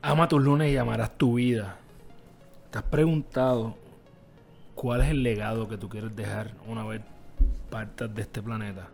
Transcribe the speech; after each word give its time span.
Ama 0.00 0.28
tus 0.28 0.40
lunes 0.40 0.72
y 0.72 0.76
amarás 0.76 1.18
tu 1.18 1.34
vida. 1.34 1.76
¿Te 2.70 2.78
has 2.78 2.84
preguntado 2.84 3.74
cuál 4.76 5.00
es 5.00 5.08
el 5.08 5.24
legado 5.24 5.68
que 5.68 5.76
tú 5.76 5.88
quieres 5.88 6.14
dejar 6.14 6.52
una 6.68 6.84
vez 6.84 7.02
partas 7.68 8.14
de 8.14 8.22
este 8.22 8.40
planeta? 8.40 8.90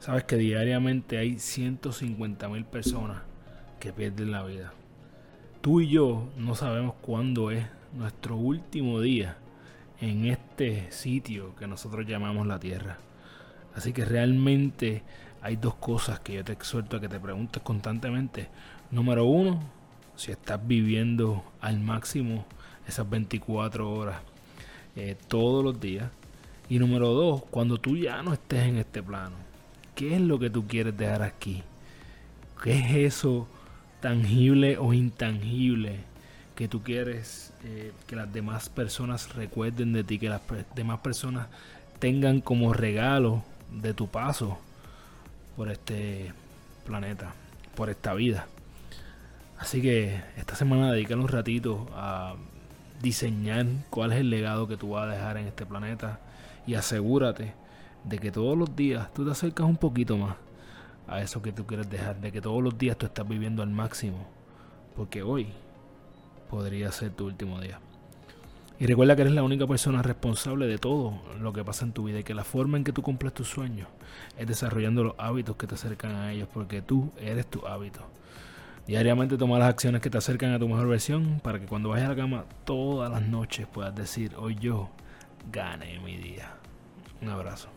Sabes 0.00 0.24
que 0.24 0.34
diariamente 0.34 1.18
hay 1.18 1.38
150 1.38 2.48
mil 2.48 2.64
personas 2.64 3.22
que 3.78 3.92
pierden 3.92 4.32
la 4.32 4.42
vida. 4.42 4.72
Tú 5.60 5.80
y 5.80 5.88
yo 5.88 6.28
no 6.36 6.56
sabemos 6.56 6.94
cuándo 7.00 7.52
es 7.52 7.64
nuestro 7.96 8.36
último 8.36 9.00
día 9.00 9.36
en 10.00 10.26
este 10.26 10.90
sitio 10.90 11.54
que 11.54 11.68
nosotros 11.68 12.04
llamamos 12.06 12.44
la 12.48 12.58
Tierra. 12.58 12.98
Así 13.76 13.92
que 13.92 14.04
realmente 14.04 15.04
hay 15.42 15.54
dos 15.54 15.76
cosas 15.76 16.18
que 16.18 16.34
yo 16.34 16.44
te 16.44 16.54
exhorto 16.54 16.96
a 16.96 17.00
que 17.00 17.08
te 17.08 17.20
preguntes 17.20 17.62
constantemente. 17.62 18.48
Número 18.90 19.24
uno, 19.24 19.77
si 20.18 20.32
estás 20.32 20.60
viviendo 20.66 21.44
al 21.60 21.78
máximo 21.78 22.44
esas 22.88 23.08
24 23.08 23.88
horas 23.88 24.16
eh, 24.96 25.16
todos 25.28 25.64
los 25.64 25.80
días. 25.80 26.10
Y 26.68 26.78
número 26.80 27.10
dos, 27.14 27.44
cuando 27.50 27.78
tú 27.78 27.96
ya 27.96 28.20
no 28.22 28.32
estés 28.32 28.66
en 28.66 28.76
este 28.78 29.02
plano, 29.02 29.36
¿qué 29.94 30.16
es 30.16 30.20
lo 30.20 30.38
que 30.38 30.50
tú 30.50 30.66
quieres 30.66 30.96
dejar 30.96 31.22
aquí? 31.22 31.62
¿Qué 32.62 32.78
es 32.78 33.14
eso 33.14 33.46
tangible 34.00 34.76
o 34.76 34.92
intangible 34.92 36.00
que 36.56 36.66
tú 36.66 36.82
quieres 36.82 37.52
eh, 37.62 37.92
que 38.08 38.16
las 38.16 38.30
demás 38.32 38.68
personas 38.68 39.34
recuerden 39.34 39.92
de 39.92 40.02
ti, 40.02 40.18
que 40.18 40.28
las 40.28 40.42
demás 40.74 40.98
personas 40.98 41.46
tengan 42.00 42.40
como 42.40 42.72
regalo 42.72 43.44
de 43.70 43.94
tu 43.94 44.08
paso 44.08 44.58
por 45.56 45.70
este 45.70 46.32
planeta, 46.84 47.32
por 47.76 47.88
esta 47.88 48.14
vida? 48.14 48.48
Así 49.58 49.82
que 49.82 50.22
esta 50.36 50.54
semana 50.54 50.92
dedica 50.92 51.16
un 51.16 51.28
ratito 51.28 51.88
a 51.92 52.36
diseñar 53.02 53.66
cuál 53.90 54.12
es 54.12 54.20
el 54.20 54.30
legado 54.30 54.68
que 54.68 54.76
tú 54.76 54.90
vas 54.90 55.08
a 55.08 55.12
dejar 55.12 55.36
en 55.36 55.48
este 55.48 55.66
planeta 55.66 56.20
y 56.66 56.74
asegúrate 56.74 57.54
de 58.04 58.18
que 58.18 58.30
todos 58.30 58.56
los 58.56 58.74
días 58.76 59.12
tú 59.12 59.24
te 59.24 59.32
acercas 59.32 59.66
un 59.66 59.76
poquito 59.76 60.16
más 60.16 60.36
a 61.08 61.20
eso 61.20 61.42
que 61.42 61.52
tú 61.52 61.66
quieres 61.66 61.90
dejar, 61.90 62.20
de 62.20 62.30
que 62.30 62.40
todos 62.40 62.62
los 62.62 62.76
días 62.78 62.96
tú 62.96 63.06
estás 63.06 63.26
viviendo 63.26 63.62
al 63.62 63.70
máximo, 63.70 64.26
porque 64.94 65.22
hoy 65.22 65.48
podría 66.50 66.92
ser 66.92 67.10
tu 67.10 67.26
último 67.26 67.60
día. 67.60 67.80
Y 68.78 68.86
recuerda 68.86 69.16
que 69.16 69.22
eres 69.22 69.34
la 69.34 69.42
única 69.42 69.66
persona 69.66 70.02
responsable 70.02 70.66
de 70.66 70.78
todo 70.78 71.20
lo 71.40 71.52
que 71.52 71.64
pasa 71.64 71.84
en 71.84 71.92
tu 71.92 72.04
vida 72.04 72.20
y 72.20 72.24
que 72.24 72.34
la 72.34 72.44
forma 72.44 72.76
en 72.76 72.84
que 72.84 72.92
tú 72.92 73.02
cumples 73.02 73.34
tus 73.34 73.48
sueños 73.48 73.88
es 74.38 74.46
desarrollando 74.46 75.02
los 75.02 75.14
hábitos 75.18 75.56
que 75.56 75.66
te 75.66 75.74
acercan 75.74 76.14
a 76.14 76.32
ellos, 76.32 76.48
porque 76.52 76.80
tú 76.80 77.10
eres 77.18 77.46
tu 77.46 77.66
hábito. 77.66 78.02
Diariamente 78.88 79.36
toma 79.36 79.58
las 79.58 79.68
acciones 79.68 80.00
que 80.00 80.08
te 80.08 80.16
acercan 80.16 80.54
a 80.54 80.58
tu 80.58 80.66
mejor 80.66 80.88
versión 80.88 81.40
para 81.40 81.60
que 81.60 81.66
cuando 81.66 81.90
vayas 81.90 82.06
a 82.06 82.08
la 82.08 82.16
cama 82.16 82.44
todas 82.64 83.12
las 83.12 83.20
noches 83.20 83.66
puedas 83.66 83.94
decir, 83.94 84.32
hoy 84.38 84.56
yo 84.58 84.88
gané 85.52 85.98
mi 85.98 86.16
día. 86.16 86.54
Un 87.20 87.28
abrazo. 87.28 87.68